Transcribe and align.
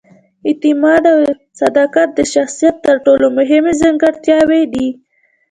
اعتماد 0.47 1.03
او 1.13 1.19
صداقت 1.61 2.09
د 2.17 2.21
شخصیت 2.33 2.75
تر 2.85 2.95
ټولو 3.05 3.25
مهمې 3.37 3.73
ځانګړتیاوې 3.81 4.61
دي. 4.73 4.87